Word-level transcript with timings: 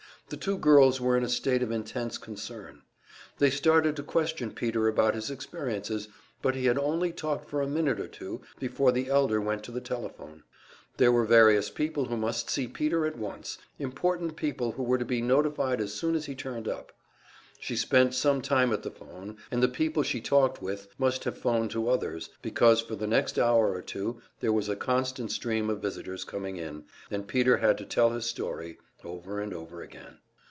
The 0.29 0.37
two 0.37 0.57
girls 0.57 1.01
were 1.01 1.17
in 1.17 1.25
a 1.25 1.29
state 1.29 1.61
of 1.61 1.73
intense 1.73 2.17
concern. 2.17 2.83
They 3.39 3.49
started 3.49 3.97
to 3.97 4.03
question 4.03 4.51
Peter 4.53 4.87
about 4.87 5.13
his 5.13 5.29
experiences, 5.29 6.07
but 6.41 6.55
he 6.55 6.67
had 6.67 6.77
only 6.77 7.11
talked 7.11 7.49
for 7.49 7.59
a 7.61 7.67
minute 7.67 7.99
or 7.99 8.07
two 8.07 8.39
before 8.57 8.93
the 8.93 9.09
elder 9.09 9.41
went 9.41 9.61
to 9.65 9.73
the 9.73 9.81
telephone. 9.81 10.43
There 10.95 11.11
were 11.11 11.25
various 11.25 11.69
people 11.69 12.05
who 12.05 12.15
must 12.15 12.49
see 12.49 12.65
Peter 12.69 13.05
at 13.05 13.17
once, 13.17 13.57
important 13.77 14.37
people 14.37 14.71
who 14.71 14.83
were 14.83 14.97
to 14.97 15.03
be 15.03 15.21
notified 15.21 15.81
as 15.81 15.93
soon 15.93 16.15
as 16.15 16.27
he 16.27 16.33
turned 16.35 16.69
up. 16.69 16.93
She 17.59 17.75
spent 17.75 18.15
some 18.15 18.41
time 18.41 18.71
at 18.73 18.81
the 18.83 18.89
phone, 18.89 19.35
and 19.51 19.61
the 19.61 19.67
people 19.67 20.01
she 20.01 20.21
talked 20.21 20.61
with 20.63 20.87
must 20.97 21.25
have 21.25 21.37
phoned 21.37 21.71
to 21.71 21.89
others, 21.89 22.29
because 22.41 22.79
for 22.81 22.95
the 22.95 23.05
next 23.05 23.37
hour 23.37 23.73
or 23.73 23.81
two 23.81 24.21
there 24.39 24.53
was 24.53 24.69
a 24.69 24.77
constant 24.77 25.29
stream 25.33 25.69
of 25.69 25.81
visitors 25.81 26.23
coming 26.23 26.55
in, 26.55 26.85
and 27.11 27.27
Peter 27.27 27.57
had 27.57 27.77
to 27.79 27.85
tell 27.85 28.11
his 28.11 28.25
story 28.25 28.77
over 29.03 29.39
and 29.41 29.51
over 29.51 29.81
again. 29.81 30.17